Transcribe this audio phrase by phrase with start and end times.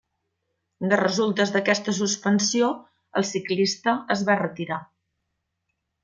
[0.91, 2.69] De resultes d'aquesta suspensió,
[3.21, 4.79] el ciclista es va retirar.